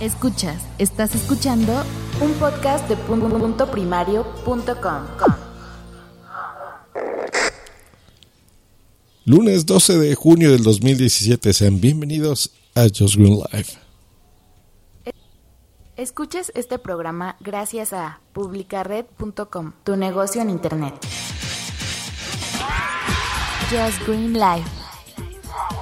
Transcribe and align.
Escuchas, 0.00 0.62
estás 0.78 1.14
escuchando 1.14 1.72
un 2.20 2.32
podcast 2.34 2.88
de 2.88 2.96
punto 2.96 3.70
primario.com. 3.70 5.02
Lunes 9.24 9.64
12 9.64 9.98
de 9.98 10.14
junio 10.14 10.50
del 10.52 10.62
2017, 10.62 11.52
sean 11.52 11.80
bienvenidos 11.80 12.50
a 12.74 12.82
Just 12.82 13.16
Green 13.16 13.38
Life. 13.38 13.78
Escuches 15.96 16.52
este 16.54 16.78
programa 16.78 17.36
gracias 17.40 17.92
a 17.92 18.20
publicared.com, 18.32 19.72
tu 19.84 19.96
negocio 19.96 20.42
en 20.42 20.50
internet. 20.50 20.94
Just 23.70 24.06
Green 24.06 24.34
Life 24.34 24.83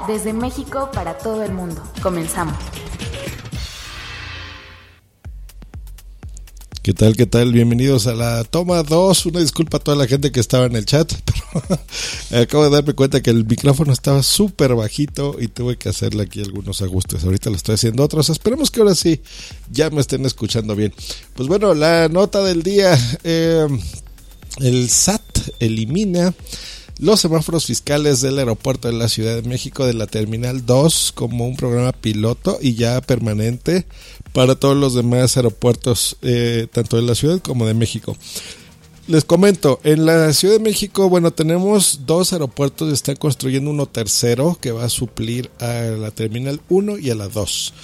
desde 0.07 0.33
México 0.33 0.91
para 0.93 1.19
todo 1.19 1.43
el 1.43 1.53
mundo. 1.53 1.83
Comenzamos. 2.03 2.57
¿Qué 6.83 6.93
tal? 6.93 7.17
¿Qué 7.17 7.27
tal? 7.27 7.53
Bienvenidos 7.53 8.09
a 8.09 8.15
la 8.15 8.43
toma 8.43 8.83
2. 8.83 9.27
Una 9.27 9.39
disculpa 9.39 9.77
a 9.77 9.81
toda 9.81 9.97
la 9.97 10.09
gente 10.09 10.33
que 10.33 10.41
estaba 10.41 10.67
en 10.67 10.75
el 10.75 10.85
chat, 10.85 11.13
pero 12.29 12.43
acabo 12.43 12.65
de 12.65 12.71
darme 12.71 12.95
cuenta 12.95 13.23
que 13.23 13.31
el 13.31 13.47
micrófono 13.47 13.93
estaba 13.93 14.21
súper 14.25 14.75
bajito 14.75 15.37
y 15.39 15.47
tuve 15.47 15.77
que 15.79 15.89
hacerle 15.89 16.25
aquí 16.25 16.41
algunos 16.41 16.83
ajustes. 16.83 17.23
Ahorita 17.23 17.51
lo 17.51 17.57
estoy 17.57 17.77
haciendo 17.77 18.03
otros. 18.03 18.31
Esperemos 18.31 18.73
que 18.73 18.81
ahora 18.81 18.97
sí 18.97 19.23
ya 19.71 19.91
me 19.91 20.01
estén 20.01 20.27
escuchando 20.27 20.75
bien. 20.75 20.93
Pues 21.37 21.49
bueno, 21.49 21.73
la 21.73 22.09
nota 22.09 22.43
del 22.43 22.65
día. 22.65 22.99
Eh, 23.23 23.69
el 24.59 24.91
SAT 24.91 25.23
elimina 25.61 26.35
los 26.99 27.21
semáforos 27.21 27.67
fiscales 27.67 28.21
del 28.21 28.39
aeropuerto 28.39 28.89
de 28.89 28.95
la 28.95 29.09
Ciudad 29.09 29.35
de 29.35 29.49
México 29.49 29.87
de 29.87 29.95
la 29.95 30.07
Terminal 30.07 30.67
2 30.67 31.13
como 31.15 31.47
un 31.47 31.57
programa 31.57 31.93
piloto 31.93 32.59
y 32.61 32.75
ya 32.75 33.01
permanente 33.01 33.87
para 34.33 34.55
todos 34.55 34.77
los 34.77 34.95
demás 34.95 35.37
aeropuertos, 35.37 36.17
eh, 36.23 36.67
tanto 36.73 36.97
de 36.97 37.03
la 37.03 37.15
ciudad 37.15 37.41
como 37.41 37.67
de 37.67 37.75
México. 37.75 38.17
Les 39.09 39.25
comento, 39.25 39.81
en 39.83 40.07
la 40.07 40.33
Ciudad 40.33 40.55
de 40.55 40.61
México, 40.61 41.09
bueno, 41.09 41.33
tenemos 41.33 42.01
dos 42.07 42.33
aeropuertos, 42.33 42.93
están 42.93 43.17
construyendo 43.17 43.71
uno 43.71 43.87
tercero 43.87 44.57
que 44.61 44.71
va 44.71 44.85
a 44.85 44.89
suplir 44.89 45.51
a 45.59 45.73
la 45.99 46.13
Terminal 46.13 46.61
1 46.69 46.99
y 46.99 47.11
a 47.11 47.17
la 47.17 47.29
2 47.29 47.75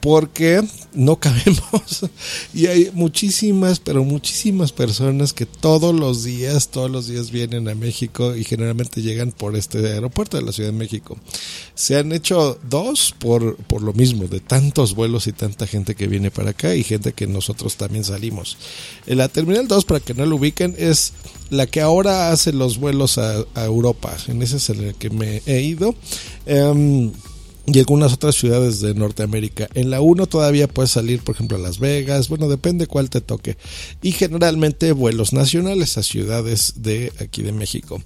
porque 0.00 0.62
no 0.92 1.16
cabemos 1.16 2.06
y 2.54 2.66
hay 2.66 2.90
muchísimas, 2.92 3.80
pero 3.80 4.04
muchísimas 4.04 4.72
personas 4.72 5.32
que 5.32 5.46
todos 5.46 5.94
los 5.94 6.24
días, 6.24 6.68
todos 6.68 6.90
los 6.90 7.06
días 7.06 7.30
vienen 7.30 7.68
a 7.68 7.74
México 7.74 8.36
y 8.36 8.44
generalmente 8.44 9.02
llegan 9.02 9.32
por 9.32 9.56
este 9.56 9.78
aeropuerto 9.78 10.36
de 10.36 10.44
la 10.44 10.52
Ciudad 10.52 10.70
de 10.70 10.78
México. 10.78 11.16
Se 11.74 11.96
han 11.96 12.12
hecho 12.12 12.58
dos 12.68 13.14
por, 13.18 13.56
por 13.56 13.82
lo 13.82 13.92
mismo, 13.92 14.26
de 14.26 14.40
tantos 14.40 14.94
vuelos 14.94 15.26
y 15.26 15.32
tanta 15.32 15.66
gente 15.66 15.94
que 15.94 16.06
viene 16.06 16.30
para 16.30 16.50
acá 16.50 16.74
y 16.74 16.84
gente 16.84 17.12
que 17.12 17.26
nosotros 17.26 17.76
también 17.76 18.04
salimos. 18.04 18.56
En 19.06 19.18
la 19.18 19.28
Terminal 19.28 19.68
2, 19.68 19.84
para 19.84 20.00
que 20.00 20.14
no 20.14 20.26
lo 20.26 20.36
ubiquen, 20.36 20.74
es 20.78 21.12
la 21.50 21.66
que 21.66 21.80
ahora 21.80 22.30
hace 22.30 22.52
los 22.52 22.78
vuelos 22.78 23.18
a, 23.18 23.44
Europa. 23.54 24.16
En 24.28 24.42
ese 24.42 24.56
es 24.56 24.70
el 24.70 24.94
que 24.94 25.10
me 25.10 25.42
he 25.46 25.60
ido. 25.60 25.94
Em, 26.46 27.12
y 27.72 27.78
algunas 27.78 28.12
otras 28.12 28.34
ciudades 28.34 28.80
de 28.80 28.94
Norteamérica. 28.94 29.68
En 29.74 29.90
la 29.90 30.00
1 30.00 30.26
todavía 30.26 30.68
puedes 30.68 30.90
salir, 30.90 31.20
por 31.20 31.34
ejemplo, 31.34 31.56
a 31.56 31.60
Las 31.60 31.78
Vegas, 31.78 32.28
bueno, 32.28 32.48
depende 32.48 32.86
cuál 32.86 33.10
te 33.10 33.20
toque. 33.20 33.56
Y 34.02 34.12
generalmente 34.12 34.92
vuelos 34.92 35.32
nacionales 35.32 35.98
a 35.98 36.02
ciudades 36.02 36.74
de 36.76 37.12
aquí 37.20 37.42
de 37.42 37.52
México. 37.52 38.02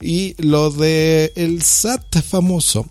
Y 0.00 0.34
lo 0.42 0.70
de 0.70 1.32
el 1.36 1.62
SAT 1.62 2.22
famoso, 2.22 2.88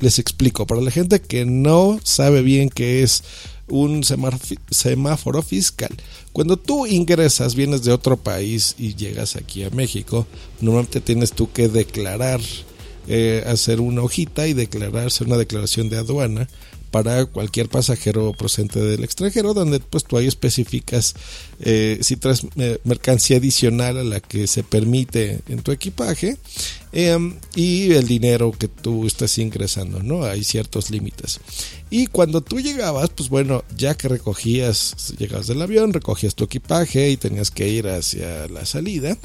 les 0.00 0.18
explico, 0.18 0.66
para 0.66 0.80
la 0.80 0.90
gente 0.90 1.20
que 1.20 1.44
no 1.44 2.00
sabe 2.02 2.42
bien 2.42 2.70
qué 2.70 3.02
es 3.02 3.22
un 3.68 4.02
semáforo 4.02 5.42
fiscal. 5.42 5.90
Cuando 6.32 6.56
tú 6.56 6.86
ingresas, 6.86 7.54
vienes 7.54 7.84
de 7.84 7.92
otro 7.92 8.16
país 8.16 8.74
y 8.78 8.94
llegas 8.94 9.36
aquí 9.36 9.62
a 9.62 9.70
México, 9.70 10.26
normalmente 10.60 11.00
tienes 11.00 11.32
tú 11.32 11.52
que 11.52 11.68
declarar 11.68 12.40
eh, 13.12 13.42
hacer 13.44 13.80
una 13.80 14.02
hojita 14.02 14.46
y 14.46 14.52
declararse 14.52 15.24
una 15.24 15.36
declaración 15.36 15.88
de 15.88 15.98
aduana 15.98 16.48
para 16.92 17.24
cualquier 17.26 17.68
pasajero 17.68 18.32
procedente 18.32 18.80
del 18.80 19.02
extranjero, 19.02 19.52
donde 19.52 19.80
pues 19.80 20.04
tú 20.04 20.16
ahí 20.16 20.26
especificas 20.26 21.14
eh, 21.60 21.98
si 22.02 22.16
traes 22.16 22.46
eh, 22.56 22.78
mercancía 22.84 23.38
adicional 23.38 23.98
a 23.98 24.04
la 24.04 24.20
que 24.20 24.46
se 24.46 24.62
permite 24.62 25.40
en 25.48 25.62
tu 25.62 25.72
equipaje 25.72 26.36
em, 26.92 27.34
y 27.54 27.92
el 27.92 28.06
dinero 28.06 28.52
que 28.52 28.68
tú 28.68 29.06
estás 29.06 29.38
ingresando, 29.38 30.02
¿no? 30.02 30.24
Hay 30.24 30.42
ciertos 30.42 30.90
límites. 30.90 31.40
Y 31.90 32.06
cuando 32.06 32.40
tú 32.40 32.60
llegabas, 32.60 33.10
pues 33.10 33.28
bueno, 33.28 33.64
ya 33.76 33.96
que 33.96 34.08
recogías, 34.08 35.14
llegabas 35.18 35.48
del 35.48 35.62
avión, 35.62 35.92
recogías 35.92 36.34
tu 36.34 36.44
equipaje 36.44 37.10
y 37.10 37.16
tenías 37.16 37.50
que 37.50 37.68
ir 37.68 37.88
hacia 37.88 38.48
la 38.48 38.64
salida, 38.66 39.16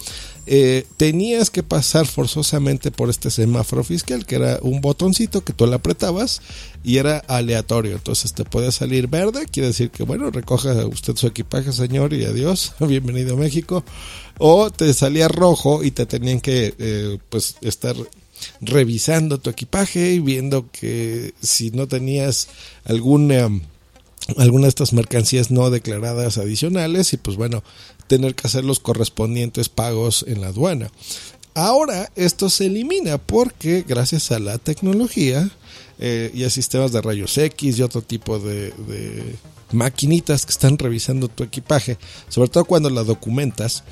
eh, 0.47 0.85
tenías 0.97 1.49
que 1.49 1.63
pasar 1.63 2.05
forzosamente 2.05 2.91
por 2.91 3.09
este 3.09 3.31
semáforo 3.31 3.83
fiscal, 3.83 4.25
que 4.25 4.35
era 4.35 4.59
un 4.61 4.79
botoncito 4.79 5.43
que 5.43 5.53
tú 5.53 5.65
le 5.65 5.75
apretabas 5.75 6.41
y 6.83 6.97
era 6.97 7.19
aleatorio. 7.27 7.93
Entonces 7.93 8.33
te 8.33 8.45
podía 8.45 8.71
salir 8.71 9.07
verde, 9.07 9.45
quiere 9.51 9.67
decir 9.67 9.89
que 9.89 10.03
bueno, 10.03 10.29
recoja 10.29 10.85
usted 10.85 11.15
su 11.15 11.27
equipaje, 11.27 11.71
señor, 11.71 12.13
y 12.13 12.25
adiós, 12.25 12.73
bienvenido 12.79 13.35
a 13.35 13.39
México. 13.39 13.83
O 14.37 14.69
te 14.69 14.93
salía 14.93 15.27
rojo 15.27 15.83
y 15.83 15.91
te 15.91 16.05
tenían 16.05 16.41
que 16.41 16.75
eh, 16.77 17.17
pues 17.29 17.55
estar 17.61 17.95
revisando 18.61 19.39
tu 19.39 19.49
equipaje 19.49 20.13
y 20.13 20.19
viendo 20.19 20.69
que 20.71 21.33
si 21.41 21.71
no 21.71 21.87
tenías 21.87 22.49
alguna 22.83 23.49
alguna 24.37 24.63
de 24.63 24.69
estas 24.69 24.93
mercancías 24.93 25.51
no 25.51 25.69
declaradas 25.69 26.37
adicionales 26.37 27.13
y 27.13 27.17
pues 27.17 27.37
bueno, 27.37 27.63
tener 28.07 28.35
que 28.35 28.47
hacer 28.47 28.63
los 28.63 28.79
correspondientes 28.79 29.69
pagos 29.69 30.25
en 30.27 30.41
la 30.41 30.47
aduana. 30.47 30.89
Ahora 31.53 32.11
esto 32.15 32.49
se 32.49 32.65
elimina 32.65 33.17
porque 33.17 33.85
gracias 33.87 34.31
a 34.31 34.39
la 34.39 34.57
tecnología 34.57 35.49
eh, 35.99 36.31
y 36.33 36.43
a 36.43 36.49
sistemas 36.49 36.91
de 36.91 37.01
rayos 37.01 37.37
X 37.37 37.77
y 37.77 37.81
otro 37.81 38.01
tipo 38.01 38.39
de 38.39 38.73
maquinitas 39.71 40.45
que 40.45 40.51
están 40.51 40.77
revisando 40.77 41.27
tu 41.27 41.43
equipaje, 41.43 41.97
sobre 42.29 42.49
todo 42.49 42.65
cuando 42.65 42.89
la 42.89 43.03
documentas, 43.03 43.83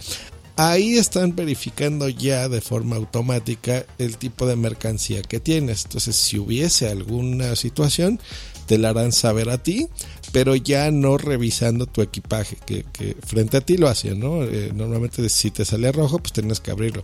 ahí 0.55 0.97
están 0.97 1.35
verificando 1.35 2.09
ya 2.09 2.49
de 2.49 2.61
forma 2.61 2.95
automática 2.95 3.85
el 3.97 4.17
tipo 4.17 4.45
de 4.45 4.55
mercancía 4.55 5.21
que 5.21 5.39
tienes. 5.39 5.85
Entonces, 5.85 6.15
si 6.15 6.37
hubiese 6.37 6.89
alguna 6.89 7.55
situación, 7.55 8.19
te 8.65 8.77
la 8.77 8.89
harán 8.89 9.11
saber 9.11 9.49
a 9.49 9.61
ti, 9.61 9.87
pero 10.31 10.55
ya 10.55 10.89
no 10.91 11.17
revisando 11.17 11.85
tu 11.85 12.01
equipaje, 12.01 12.57
que, 12.65 13.15
frente 13.25 13.57
a 13.57 13.61
ti 13.61 13.77
lo 13.77 13.87
hacían, 13.87 14.19
¿no? 14.19 14.43
Eh, 14.43 14.71
normalmente 14.73 15.27
si 15.29 15.51
te 15.51 15.65
sale 15.65 15.91
rojo, 15.91 16.19
pues 16.19 16.33
tienes 16.33 16.59
que 16.59 16.71
abrirlo. 16.71 17.03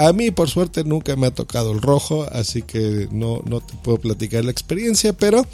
A 0.00 0.14
mí, 0.14 0.30
por 0.30 0.48
suerte, 0.48 0.82
nunca 0.82 1.14
me 1.14 1.26
ha 1.26 1.30
tocado 1.30 1.72
el 1.72 1.82
rojo, 1.82 2.26
así 2.32 2.62
que 2.62 3.06
no, 3.10 3.42
no 3.44 3.60
te 3.60 3.74
puedo 3.82 3.98
platicar 3.98 4.42
la 4.42 4.50
experiencia, 4.50 5.12
pero 5.12 5.46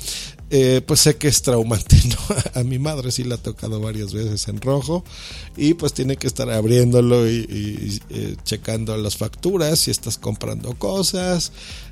eh, 0.51 0.83
pues 0.87 1.01
sé 1.01 1.17
que 1.17 1.27
es 1.27 1.43
traumante, 1.43 1.97
¿no? 2.09 2.37
A 2.61 2.63
mi 2.63 2.79
madre 2.79 3.11
sí 3.11 3.25
la 3.25 3.35
ha 3.35 3.39
tocado 3.39 3.81
varias 3.81 4.15
veces 4.15 4.47
en 4.47 4.61
rojo 4.61 5.03
y 5.57 5.75
pues 5.75 5.95
tiene 5.95 6.17
que 6.17 6.29
estar 6.29 6.49
abriéndolo 6.49 7.29
y, 7.29 8.01
eh, 8.11 8.37
checando 8.45 8.97
las 8.97 9.17
facturas 9.17 9.81
si 9.81 9.91
estás 9.91 10.17
comprando 10.17 10.75
cosas 10.75 11.51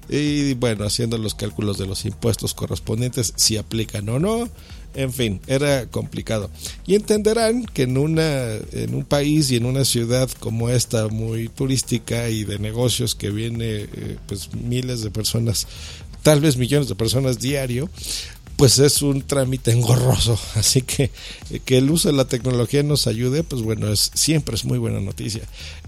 y 0.08 0.54
bueno, 0.54 0.84
haciendo 0.84 1.18
los 1.18 1.34
cálculos 1.34 1.76
de 1.76 1.86
los 1.86 2.04
impuestos 2.04 2.54
correspondientes 2.54 3.32
si 3.34 3.56
aplican 3.56 4.08
o 4.08 4.20
no. 4.20 4.48
En 4.94 5.12
fin, 5.12 5.40
era 5.46 5.86
complicado. 5.86 6.50
Y 6.86 6.94
entenderán 6.94 7.64
que 7.64 7.82
en, 7.82 7.98
una, 7.98 8.54
en 8.72 8.94
un 8.94 9.04
país 9.04 9.50
y 9.50 9.56
en 9.56 9.66
una 9.66 9.84
ciudad 9.84 10.30
como 10.38 10.70
esta, 10.70 11.08
muy 11.08 11.48
turística 11.48 12.28
y 12.28 12.44
de 12.44 12.58
negocios 12.58 13.14
que 13.14 13.30
viene 13.30 13.88
eh, 13.92 14.16
pues 14.26 14.54
miles 14.54 15.02
de 15.02 15.10
personas, 15.10 15.66
tal 16.22 16.40
vez 16.40 16.56
millones 16.56 16.88
de 16.88 16.94
personas 16.94 17.40
diario, 17.40 17.90
pues 18.56 18.78
es 18.78 19.02
un 19.02 19.22
trámite 19.22 19.72
engorroso. 19.72 20.38
Así 20.54 20.82
que 20.82 21.10
que 21.64 21.78
el 21.78 21.90
uso 21.90 22.08
de 22.08 22.16
la 22.16 22.26
tecnología 22.26 22.82
nos 22.82 23.06
ayude, 23.06 23.42
pues 23.42 23.62
bueno, 23.62 23.92
es, 23.92 24.10
siempre 24.14 24.54
es 24.54 24.64
muy 24.64 24.78
buena 24.78 25.00
noticia. 25.00 25.42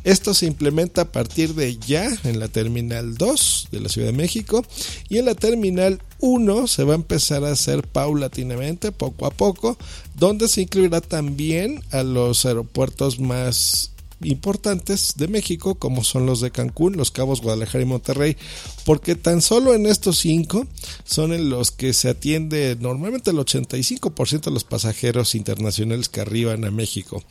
Esto 0.05 0.35
se 0.35 0.47
implementa 0.47 1.03
a 1.03 1.13
partir 1.13 1.55
de 1.55 1.77
ya 1.79 2.09
en 2.25 2.39
la 2.39 2.49
terminal 2.49 3.17
2 3.17 3.69
de 3.73 3.81
la 3.81 3.89
Ciudad 3.89 4.09
de 4.09 4.13
México 4.13 4.65
y 5.09 5.19
en 5.19 5.25
la 5.25 5.35
terminal 5.35 6.01
1 6.21 6.67
se 6.67 6.85
va 6.85 6.93
a 6.93 6.97
empezar 6.97 7.45
a 7.45 7.51
hacer 7.51 7.83
paulatinamente, 7.83 8.93
poco 8.93 9.27
a 9.27 9.31
poco, 9.31 9.77
donde 10.15 10.49
se 10.49 10.62
incluirá 10.62 11.01
también 11.01 11.83
a 11.91 12.03
los 12.03 12.47
aeropuertos 12.47 13.19
más 13.19 13.91
importantes 14.23 15.15
de 15.17 15.29
México, 15.29 15.75
como 15.75 16.05
son 16.05 16.27
los 16.27 16.41
de 16.41 16.51
Cancún, 16.51 16.97
Los 16.97 17.11
Cabos, 17.11 17.43
Guadalajara 17.43 17.83
y 17.83 17.87
Monterrey, 17.87 18.37
porque 18.85 19.15
tan 19.15 19.43
solo 19.43 19.75
en 19.75 19.87
estos 19.87 20.19
cinco 20.19 20.67
son 21.05 21.33
en 21.33 21.51
los 21.51 21.71
que 21.71 21.93
se 21.93 22.09
atiende 22.09 22.77
normalmente 22.81 23.31
el 23.31 23.37
85% 23.37 24.41
de 24.41 24.51
los 24.51 24.65
pasajeros 24.65 25.35
internacionales 25.35 26.09
que 26.09 26.21
arriban 26.21 26.65
a 26.65 26.71
México. 26.71 27.23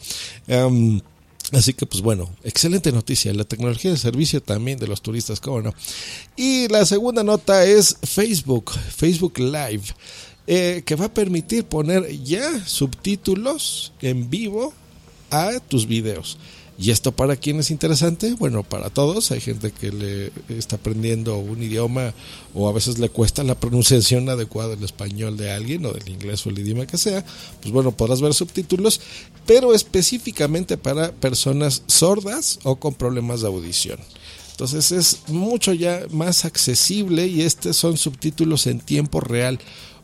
Em, 0.48 1.02
así 1.52 1.74
que 1.74 1.86
pues 1.86 2.02
bueno, 2.02 2.30
excelente 2.44 2.92
noticia, 2.92 3.34
la 3.34 3.46
tecnología 3.46 3.92
de 3.92 3.98
servicio 3.98 4.42
también 4.42 4.80
de 4.80 4.88
los 4.88 5.02
turistas, 5.02 5.40
cómo 5.40 5.62
no. 5.62 5.74
Y 6.36 6.68
la 6.68 6.86
segunda 6.86 7.24
nota 7.24 7.66
es 7.66 7.98
Facebook, 8.04 8.72
Facebook 8.72 9.40
Live. 9.40 9.84
Eh, 10.48 10.84
que 10.86 10.94
va 10.94 11.06
a 11.06 11.14
permitir 11.14 11.64
poner 11.64 12.08
ya 12.24 12.64
subtítulos 12.68 13.94
en 14.00 14.30
vivo 14.30 14.76
a 15.32 15.60
tus 15.60 15.88
videos. 15.88 16.38
¿Y 16.78 16.92
esto 16.92 17.14
para 17.14 17.38
quién 17.38 17.60
es 17.60 17.72
interesante? 17.72 18.34
Bueno, 18.34 18.64
para 18.64 18.90
todos. 18.90 19.32
Hay 19.32 19.40
gente 19.40 19.72
que 19.72 19.92
le 19.92 20.32
está 20.50 20.76
aprendiendo 20.76 21.38
un 21.38 21.64
idioma 21.64 22.14
o 22.54 22.68
a 22.68 22.74
veces 22.74 23.00
le 23.00 23.10
cuesta 23.10 23.44
la 23.44 23.56
pronunciación 23.56 24.28
adecuada 24.30 24.76
del 24.76 24.84
español 24.84 25.38
de 25.38 25.52
alguien 25.52 25.86
o 25.86 25.94
del 25.94 26.10
inglés 26.10 26.46
o 26.46 26.50
el 26.50 26.60
idioma 26.60 26.86
que 26.86 26.98
sea. 26.98 27.24
Pues 27.62 27.74
bueno, 27.74 27.92
podrás 27.94 28.22
ver 28.22 28.34
subtítulos, 28.34 29.00
pero 29.46 29.74
específicamente 29.74 30.78
para 30.78 31.14
personas 31.14 31.84
sordas 31.88 32.60
o 32.64 32.76
con 32.76 32.94
problemas 32.94 33.42
de 33.42 33.48
audición. 33.48 34.00
Entonces 34.52 34.92
es 34.92 35.20
mucho 35.28 35.74
ya 35.74 36.04
más 36.12 36.46
accesible 36.46 37.28
y 37.28 37.42
estos 37.42 37.76
son 37.76 37.98
subtítulos 37.98 38.68
en 38.68 38.80
tiempo 38.80 39.20
real 39.20 39.60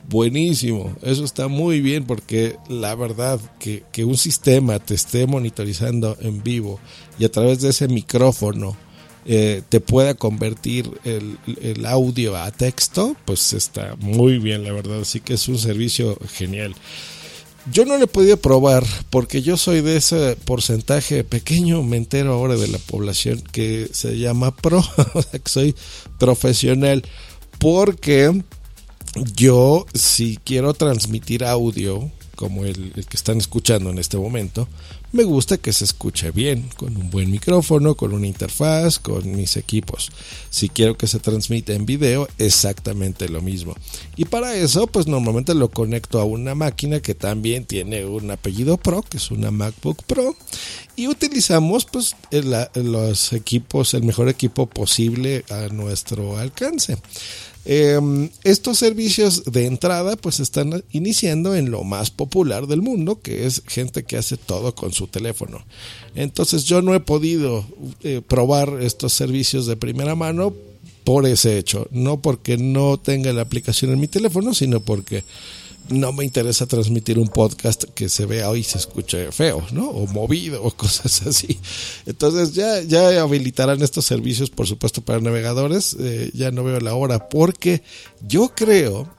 buenísimo. 0.10 0.96
Eso 1.02 1.24
está 1.24 1.48
muy 1.48 1.82
bien 1.82 2.06
porque 2.06 2.58
la 2.70 2.96
verdad 2.96 3.40
que, 3.60 3.84
un 4.04 4.18
sistema 4.18 4.80
te 4.80 4.96
esté 4.96 5.28
monitorizando 5.28 6.18
en 6.22 6.44
vivo 6.44 6.80
y 7.20 7.26
a 7.26 7.32
través 7.32 7.62
de 7.62 7.70
ese 7.70 7.88
micrófono 7.88 8.76
eh, 9.26 9.62
te 9.70 9.80
pueda 9.80 10.16
convertir 10.16 10.90
el, 11.04 11.38
el, 11.62 11.86
audio 11.86 12.36
a 12.36 12.52
texto, 12.52 13.16
pues 13.26 13.54
está 13.54 13.96
muy 14.00 14.40
bien, 14.40 14.64
la 14.64 14.74
verdad. 14.74 15.02
Así 15.02 15.20
que 15.20 15.36
es 15.36 15.48
un 15.48 15.60
servicio 15.60 16.18
genial. 16.34 16.76
Yo 17.72 17.86
no 17.86 17.98
lo 17.98 18.06
he 18.06 18.08
podido 18.08 18.38
probar 18.38 18.84
porque 19.12 19.44
yo 19.44 19.56
soy 19.56 19.82
de 19.82 19.98
ese 19.98 20.36
porcentaje 20.46 21.24
pequeño, 21.24 21.84
me 21.84 21.98
entero 21.98 22.34
ahora 22.34 22.56
de 22.56 22.68
la 22.68 22.80
población 22.80 23.40
que 23.52 23.88
se 23.92 24.18
llama 24.18 24.56
pro, 24.56 24.84
que 25.32 25.42
soy 25.46 25.76
profesional, 26.18 27.04
porque 27.60 28.42
yo 29.36 29.86
si 29.94 30.40
quiero 30.44 30.74
transmitir 30.74 31.44
audio, 31.44 32.10
como 32.36 32.66
el, 32.66 32.92
que 33.08 33.18
están 33.18 33.38
escuchando 33.38 33.90
en 33.90 34.00
este 34.00 34.18
momento, 34.18 34.68
me 35.12 35.24
gusta 35.26 35.58
que 35.58 35.74
se 35.74 35.84
escuche 35.84 36.32
bien, 36.32 36.70
con 36.78 36.96
un 36.96 37.10
buen 37.10 37.30
micrófono, 37.30 37.96
con 37.96 38.14
una 38.14 38.28
interfaz, 38.28 38.98
con 38.98 39.36
mis 39.36 39.58
equipos. 39.58 40.10
Si 40.50 40.70
quiero 40.70 40.98
que 40.98 41.06
se 41.06 41.20
transmita 41.20 41.74
en 41.74 41.86
video, 41.86 42.30
exactamente 42.38 43.28
lo 43.28 43.42
mismo. 43.42 43.76
Y 44.16 44.26
para 44.26 44.56
eso, 44.56 44.88
pues 44.88 45.08
normalmente 45.08 45.54
lo 45.54 45.70
conecto 45.70 46.20
a 46.22 46.24
una 46.24 46.56
máquina 46.56 47.02
que 47.02 47.14
también 47.14 47.66
tiene 47.66 48.06
un 48.06 48.32
apellido 48.32 48.78
Pro, 48.78 49.02
que 49.02 49.18
es 49.18 49.32
una 49.32 49.52
MacBook 49.52 50.02
Pro, 50.04 50.36
y 51.02 51.08
utilizamos 51.08 51.86
pues 51.86 52.16
los 52.76 53.34
equipos, 53.34 53.96
el 53.96 54.04
mejor 54.04 54.30
equipo 54.30 54.68
posible 54.68 55.44
a 55.50 55.68
nuestro 55.70 56.38
alcance. 56.38 56.96
Em, 57.66 58.30
estos 58.44 58.78
servicios 58.78 59.46
de 59.46 59.66
entrada 59.66 60.16
pues 60.16 60.40
están 60.40 60.84
iniciando 60.92 61.56
en 61.56 61.72
lo 61.72 61.84
más 61.84 62.12
popular 62.12 62.68
del 62.68 62.84
mundo, 62.84 63.20
que 63.20 63.48
es 63.48 63.64
gente 63.66 64.04
que 64.04 64.18
hace 64.18 64.38
todo 64.38 64.76
con 64.76 64.94
su 64.94 65.08
teléfono. 65.08 65.66
Entonces 66.14 66.66
yo 66.66 66.84
no 66.84 66.94
he 66.94 67.00
podido 67.00 67.66
eh, 68.04 68.22
probar 68.28 68.78
estos 68.82 69.12
servicios 69.12 69.66
de 69.66 69.78
primera 69.78 70.14
mano 70.14 70.54
por 71.04 71.26
ese 71.26 71.58
hecho, 71.58 71.88
no 71.90 72.22
porque 72.22 72.58
no 72.58 73.00
tenga 73.00 73.34
la 73.34 73.42
aplicación 73.42 73.90
en 73.90 74.00
mi 74.00 74.08
teléfono, 74.08 74.54
sino 74.54 74.82
porque 74.82 75.24
no 75.92 76.14
me 76.14 76.24
interesa 76.24 76.66
transmitir 76.66 77.20
un 77.20 77.28
podcast 77.28 77.84
que 77.84 78.10
se 78.10 78.26
vea 78.26 78.56
y 78.56 78.64
se 78.64 78.78
escuche 78.78 79.32
feo, 79.32 79.66
¿no? 79.72 79.90
O 79.90 80.08
movido 80.08 80.64
o 80.64 80.72
cosas 80.76 81.22
así. 81.28 81.60
Entonces 82.06 82.54
ya, 82.54 82.82
ya 82.82 83.22
habilitarán 83.22 83.82
estos 83.82 84.06
servicios, 84.06 84.50
por 84.50 84.68
supuesto, 84.68 85.02
para 85.02 85.20
navegadores. 85.20 85.96
Eh, 86.00 86.32
ya 86.34 86.52
no 86.52 86.64
veo 86.64 86.80
la 86.80 86.96
hora 86.96 87.30
porque 87.30 87.84
yo 88.28 88.54
creo 88.56 89.10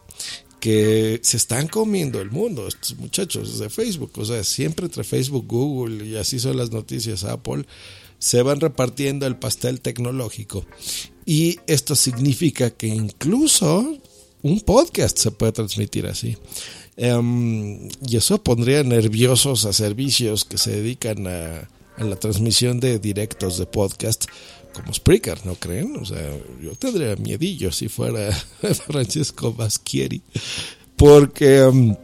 que 0.60 1.20
se 1.24 1.36
están 1.36 1.66
comiendo 1.66 2.20
el 2.20 2.30
mundo 2.30 2.68
estos 2.68 2.96
muchachos 2.96 3.58
de 3.58 3.68
Facebook. 3.68 4.12
O 4.16 4.24
sea, 4.24 4.44
siempre 4.44 4.86
entre 4.86 5.04
Facebook, 5.04 5.46
Google 5.48 6.06
y 6.06 6.16
así 6.16 6.38
son 6.38 6.56
las 6.56 6.70
noticias, 6.70 7.24
Apple, 7.24 7.66
se 8.18 8.42
van 8.42 8.60
repartiendo 8.60 9.26
el 9.26 9.36
pastel 9.36 9.80
tecnológico. 9.80 10.64
Y 11.26 11.58
esto 11.66 11.96
significa 11.96 12.70
que 12.70 12.86
incluso 12.86 13.98
un 14.42 14.60
podcast 14.60 15.18
se 15.18 15.30
puede 15.30 15.52
transmitir 15.52 16.06
así. 16.06 16.36
Em, 16.96 17.88
y 18.06 18.16
eso 18.16 18.42
pondría 18.42 18.82
nerviosos 18.82 19.64
a 19.64 19.72
servicios 19.72 20.44
que 20.44 20.58
se 20.58 20.72
dedican 20.72 21.26
a, 21.26 21.68
la 21.98 22.16
transmisión 22.16 22.80
de 22.80 22.98
directos 22.98 23.58
de 23.58 23.66
podcast 23.66 24.24
como 24.72 24.92
Spreaker, 24.92 25.44
¿no 25.44 25.54
creen? 25.54 25.96
O 25.96 26.04
sea, 26.04 26.36
yo 26.60 26.74
tendría 26.74 27.14
miedillo 27.16 27.70
si 27.70 27.88
fuera 27.88 28.32
Francesco 28.86 29.52
Baschieri. 29.52 30.22
Porque, 30.96 31.58
em, 31.60 31.96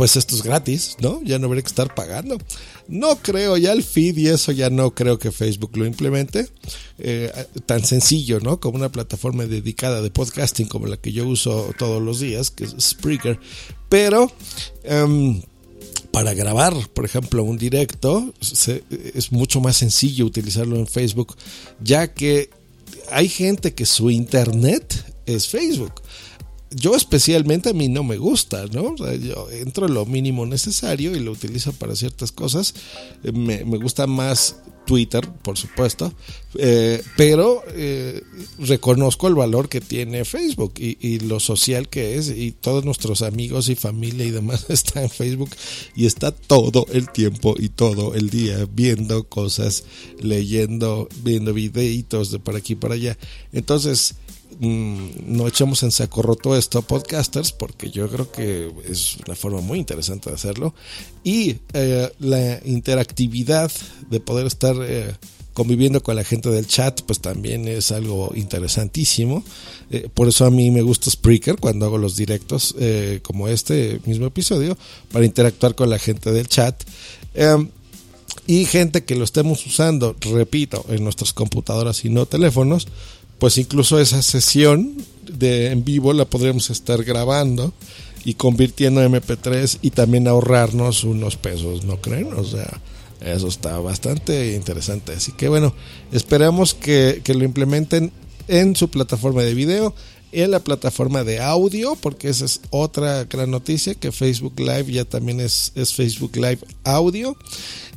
pues 0.00 0.16
esto 0.16 0.34
es 0.34 0.42
gratis, 0.42 0.96
¿no? 1.00 1.20
Ya 1.24 1.38
no 1.38 1.46
habría 1.46 1.60
que 1.62 1.68
estar 1.68 1.94
pagando. 1.94 2.38
No 2.88 3.16
creo, 3.16 3.58
ya 3.58 3.72
el 3.72 3.82
feed 3.82 4.16
y 4.16 4.28
eso 4.28 4.50
ya 4.50 4.70
no 4.70 4.94
creo 4.94 5.18
que 5.18 5.30
Facebook 5.30 5.76
lo 5.76 5.84
implemente. 5.84 6.48
Eh, 6.98 7.30
tan 7.66 7.84
sencillo, 7.84 8.40
¿no? 8.40 8.60
Como 8.60 8.78
una 8.78 8.90
plataforma 8.90 9.44
dedicada 9.44 10.00
de 10.00 10.10
podcasting 10.10 10.68
como 10.68 10.86
la 10.86 10.96
que 10.96 11.12
yo 11.12 11.28
uso 11.28 11.74
todos 11.76 12.00
los 12.02 12.18
días, 12.18 12.50
que 12.50 12.64
es 12.64 12.74
Spreaker. 12.80 13.38
Pero 13.90 14.32
em, 14.84 15.42
para 16.10 16.32
grabar, 16.32 16.72
por 16.94 17.04
ejemplo, 17.04 17.42
un 17.42 17.58
directo, 17.58 18.32
es 18.40 19.32
mucho 19.32 19.60
más 19.60 19.76
sencillo 19.76 20.24
utilizarlo 20.24 20.76
en 20.76 20.86
Facebook, 20.86 21.36
ya 21.84 22.14
que 22.14 22.48
hay 23.10 23.28
gente 23.28 23.74
que 23.74 23.84
su 23.84 24.10
internet 24.10 25.04
es 25.26 25.46
Facebook 25.46 25.99
yo 26.70 26.94
especialmente 26.94 27.70
a 27.70 27.72
mí 27.72 27.88
no 27.88 28.04
me 28.04 28.16
gusta, 28.16 28.66
¿no? 28.66 28.94
yo 28.96 29.50
entro 29.50 29.88
lo 29.88 30.06
mínimo 30.06 30.46
necesario 30.46 31.16
y 31.16 31.20
lo 31.20 31.32
utilizo 31.32 31.72
para 31.72 31.96
ciertas 31.96 32.30
cosas. 32.30 32.74
Eh, 33.24 33.32
me, 33.32 33.64
gusta 33.78 34.06
más 34.06 34.56
Twitter, 34.86 35.28
por 35.42 35.58
supuesto, 35.58 36.12
eh, 36.54 37.02
pero 37.16 37.62
eh, 37.74 38.22
reconozco 38.58 39.26
el 39.28 39.34
valor 39.34 39.68
que 39.68 39.80
tiene 39.80 40.24
Facebook 40.24 40.74
y, 40.76 41.18
lo 41.20 41.38
social 41.40 41.88
que 41.88 42.16
es 42.16 42.28
y 42.28 42.52
todos 42.52 42.84
nuestros 42.84 43.22
amigos 43.22 43.68
y 43.68 43.74
familia 43.74 44.24
y 44.24 44.30
demás 44.30 44.66
están 44.68 45.04
en 45.04 45.10
Facebook 45.10 45.50
y 45.96 46.06
está 46.06 46.30
todo 46.32 46.86
el 46.92 47.10
tiempo 47.10 47.56
y 47.58 47.68
todo 47.68 48.14
el 48.14 48.30
día 48.30 48.66
viendo 48.72 49.24
cosas, 49.24 49.84
leyendo, 50.20 51.08
viendo 51.22 51.52
videitos 51.52 52.30
de 52.30 52.38
por 52.38 52.54
aquí 52.56 52.74
para 52.74 52.94
allá. 52.94 53.18
Entonces, 53.52 54.14
Mm, 54.58 55.36
no 55.36 55.46
echamos 55.46 55.82
en 55.82 55.90
saco 55.90 56.22
roto 56.22 56.56
esto 56.56 56.78
a 56.78 56.82
podcasters 56.82 57.52
porque 57.52 57.90
yo 57.90 58.08
creo 58.08 58.30
que 58.30 58.70
es 58.88 59.16
una 59.26 59.36
forma 59.36 59.60
muy 59.60 59.78
interesante 59.78 60.28
de 60.28 60.36
hacerlo. 60.36 60.74
Y 61.22 61.56
eh, 61.72 62.12
la 62.18 62.60
interactividad 62.64 63.70
de 64.10 64.20
poder 64.20 64.46
estar 64.46 64.76
eh, 64.82 65.14
conviviendo 65.54 66.02
con 66.02 66.16
la 66.16 66.24
gente 66.24 66.50
del 66.50 66.66
chat 66.66 67.00
pues 67.02 67.20
también 67.20 67.68
es 67.68 67.92
algo 67.92 68.32
interesantísimo. 68.34 69.44
Eh, 69.90 70.08
por 70.12 70.28
eso 70.28 70.44
a 70.44 70.50
mí 70.50 70.70
me 70.70 70.82
gusta 70.82 71.10
Spreaker 71.10 71.56
cuando 71.56 71.86
hago 71.86 71.98
los 71.98 72.16
directos 72.16 72.74
como 73.22 73.48
este 73.48 74.00
mismo 74.04 74.26
episodio 74.26 74.76
para 75.12 75.24
interactuar 75.24 75.74
con 75.74 75.90
la 75.90 75.98
gente 75.98 76.32
del 76.32 76.48
chat. 76.48 76.82
Em, 77.34 77.68
y 78.46 78.64
gente 78.64 79.04
que 79.04 79.14
lo 79.14 79.24
estemos 79.24 79.64
usando, 79.66 80.16
repito, 80.20 80.84
en 80.88 81.04
nuestras 81.04 81.32
computadoras 81.32 82.04
y 82.04 82.10
no 82.10 82.26
teléfonos, 82.26 82.88
pues 83.40 83.58
incluso 83.58 83.98
esa 83.98 84.22
sesión 84.22 84.94
de 85.26 85.72
en 85.72 85.84
vivo 85.84 86.12
la 86.12 86.26
podríamos 86.26 86.70
estar 86.70 87.02
grabando 87.02 87.72
y 88.24 88.34
convirtiendo 88.34 89.02
en 89.02 89.12
MP3 89.12 89.78
y 89.80 89.90
también 89.90 90.28
ahorrarnos 90.28 91.04
unos 91.04 91.36
pesos, 91.36 91.84
¿no 91.84 92.00
creen? 92.02 92.34
O 92.34 92.44
sea, 92.44 92.80
eso 93.20 93.48
está 93.48 93.78
bastante 93.80 94.54
interesante. 94.54 95.14
Así 95.14 95.32
que 95.32 95.48
bueno, 95.48 95.74
esperamos 96.12 96.74
que, 96.74 97.22
que 97.24 97.34
lo 97.34 97.44
implementen 97.44 98.12
en 98.46 98.76
su 98.76 98.90
plataforma 98.90 99.42
de 99.42 99.54
video 99.54 99.94
en 100.32 100.50
la 100.50 100.60
plataforma 100.60 101.24
de 101.24 101.40
audio, 101.40 101.96
porque 101.96 102.28
esa 102.28 102.44
es 102.44 102.60
otra 102.70 103.24
gran 103.24 103.50
noticia, 103.50 103.94
que 103.94 104.12
Facebook 104.12 104.58
Live 104.58 104.92
ya 104.92 105.04
también 105.04 105.40
es, 105.40 105.72
es 105.74 105.94
Facebook 105.94 106.36
Live 106.36 106.60
audio. 106.84 107.36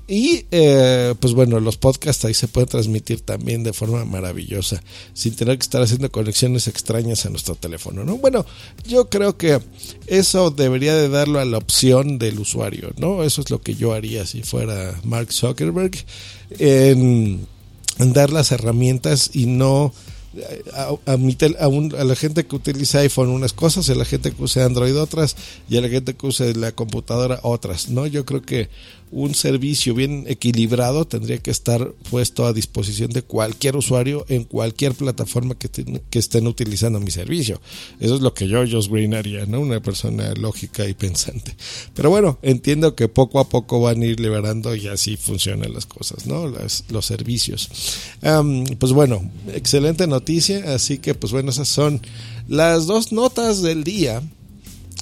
Y 0.05 0.45
eh, 0.51 1.15
pues 1.19 1.33
bueno, 1.33 1.61
los 1.61 1.77
podcasts 1.77 2.25
ahí 2.25 2.33
se 2.33 2.49
pueden 2.49 2.67
transmitir 2.67 3.21
también 3.21 3.63
de 3.63 3.71
forma 3.71 4.03
maravillosa, 4.03 4.83
sin 5.13 5.33
tener 5.33 5.57
que 5.57 5.63
estar 5.63 5.81
haciendo 5.81 6.11
conexiones 6.11 6.67
extrañas 6.67 7.25
a 7.25 7.29
nuestro 7.29 7.55
teléfono, 7.55 8.03
¿no? 8.03 8.17
Bueno, 8.17 8.45
yo 8.85 9.09
creo 9.09 9.37
que 9.37 9.61
eso 10.07 10.51
debería 10.51 10.93
de 10.93 11.07
darlo 11.07 11.39
a 11.39 11.45
la 11.45 11.57
opción 11.57 12.19
del 12.19 12.37
usuario, 12.39 12.91
¿no? 12.97 13.23
Eso 13.23 13.41
es 13.41 13.49
lo 13.49 13.61
que 13.61 13.75
yo 13.75 13.93
haría 13.93 14.25
si 14.25 14.43
fuera 14.43 14.99
Mark 15.05 15.31
Zuckerberg, 15.31 15.93
en, 16.59 17.47
en 17.97 18.13
dar 18.13 18.29
las 18.29 18.51
herramientas 18.51 19.29
y 19.33 19.45
no 19.45 19.93
a, 20.73 20.95
a, 21.13 22.03
la 22.03 22.15
gente 22.15 22.45
que 22.45 22.55
utiliza 22.55 22.99
iPhone 22.99 23.29
unas 23.29 23.53
cosas, 23.53 23.89
a 23.89 23.95
la 23.95 24.05
gente 24.05 24.31
que 24.31 24.43
usa 24.43 24.65
Android 24.65 24.97
otras 24.97 25.35
y 25.69 25.77
a 25.77 25.81
la 25.81 25.89
gente 25.89 26.15
que 26.15 26.27
usa 26.27 26.47
la 26.55 26.71
computadora 26.71 27.39
otras, 27.43 27.89
¿no? 27.89 28.07
Yo 28.07 28.25
creo 28.25 28.41
que 28.41 28.69
un 29.13 29.35
servicio 29.35 29.93
bien 29.93 30.25
equilibrado 30.27 31.05
tendría 31.05 31.37
que 31.37 31.51
estar 31.51 31.93
puesto 32.09 32.47
a 32.47 32.53
disposición 32.53 33.11
de 33.11 33.21
cualquier 33.21 33.75
usuario 33.75 34.25
en 34.27 34.43
cualquier 34.43 34.95
plataforma 34.95 35.55
que, 35.55 35.69
estén 36.17 36.47
utilizando 36.47 36.99
mi 36.99 37.11
servicio. 37.11 37.61
Eso 37.99 38.15
es 38.15 38.21
lo 38.21 38.33
que 38.33 38.47
yo, 38.47 38.59
Josh 38.67 38.89
Green, 38.89 39.13
haría, 39.13 39.45
¿no? 39.45 39.59
Una 39.59 39.81
persona 39.81 40.33
lógica 40.33 40.87
y 40.87 40.95
pensante. 40.95 41.55
Pero 41.93 42.09
bueno, 42.09 42.39
entiendo 42.41 42.95
que 42.95 43.07
poco 43.07 43.39
a 43.39 43.47
poco 43.47 43.81
van 43.81 44.01
a 44.01 44.05
ir 44.05 44.19
liberando 44.19 44.75
y 44.75 44.87
así 44.87 45.15
funcionan 45.15 45.73
las 45.73 45.85
cosas, 45.85 46.25
¿no? 46.25 46.51
los 46.89 47.05
servicios. 47.05 47.69
pues 48.79 48.93
bueno, 48.93 49.31
excelente 49.53 50.07
noticia. 50.07 50.22
Así 50.67 50.97
que, 50.97 51.13
pues 51.15 51.31
bueno, 51.31 51.49
esas 51.51 51.67
son 51.67 52.01
las 52.47 52.87
dos 52.87 53.11
notas 53.11 53.61
del 53.61 53.83
día. 53.83 54.21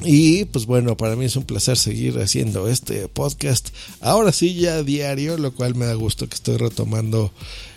Y 0.04 0.46
pues 0.46 0.66
bueno, 0.66 0.98
para 0.98 1.16
mí 1.16 1.26
es 1.26 1.36
un 1.36 1.44
placer 1.44 1.78
seguir 1.78 2.18
haciendo 2.20 2.68
este 2.68 3.08
podcast. 3.08 3.70
Ahora 4.00 4.32
sí, 4.32 4.56
ya 4.56 4.82
diario, 4.84 5.38
lo 5.38 5.54
cual 5.54 5.76
me 5.76 5.86
da 5.86 5.94
gusto 5.94 6.28
que 6.28 6.36
estoy 6.36 6.58
retomando 6.58 7.32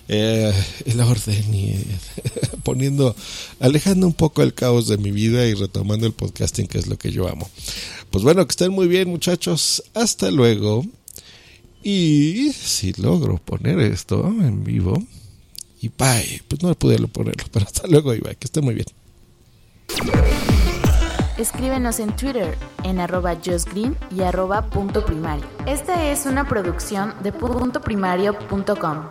eh, 0.08 0.52
el 0.86 1.00
orden 1.00 1.54
y 1.54 1.76
poniendo, 2.62 3.14
alejando 3.60 4.06
un 4.06 4.14
poco 4.14 4.42
el 4.42 4.54
caos 4.54 4.88
de 4.88 4.96
mi 4.96 5.10
vida 5.10 5.46
y 5.46 5.54
retomando 5.54 6.06
el 6.06 6.12
podcasting, 6.12 6.66
que 6.66 6.78
es 6.78 6.86
lo 6.86 6.96
que 6.96 7.12
yo 7.12 7.28
amo. 7.28 7.50
Pues 8.10 8.24
bueno, 8.24 8.46
que 8.46 8.52
estén 8.52 8.72
muy 8.72 8.86
bien, 8.86 9.08
muchachos. 9.08 9.82
Hasta 9.92 10.30
luego. 10.30 10.84
Y 11.82 12.52
si 12.52 12.94
logro 12.94 13.36
poner 13.36 13.78
esto 13.80 14.26
en 14.26 14.64
vivo, 14.64 15.02
y 15.84 15.88
bye, 15.88 16.42
pues 16.48 16.62
no 16.62 16.74
pude 16.74 16.96
ponerlo, 17.08 17.44
pero 17.52 17.66
hasta 17.66 17.86
luego 17.86 18.14
y 18.14 18.20
bye, 18.20 18.36
que 18.36 18.46
estén 18.46 18.64
muy 18.64 18.74
bien. 18.74 18.86
Escríbenos 21.36 21.98
en 21.98 22.14
Twitter 22.16 22.56
en 22.84 23.00
arroba 23.00 23.36
justgreen 23.44 23.96
y 24.10 24.22
arroba 24.22 24.70
punto 24.70 25.04
primario. 25.04 25.44
Esta 25.66 26.10
es 26.10 26.26
una 26.26 26.48
producción 26.48 27.12
de 27.22 27.32
puntoprimario.com. 27.32 29.08